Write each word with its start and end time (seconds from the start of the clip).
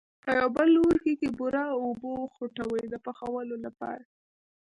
په 0.23 0.29
یو 0.39 0.47
بل 0.55 0.67
لوښي 0.75 1.13
کې 1.19 1.29
بوره 1.37 1.63
او 1.73 1.79
اوبه 1.87 2.11
وخوټوئ 2.23 2.83
د 2.89 2.95
پخولو 3.05 3.55
لپاره. 3.65 4.05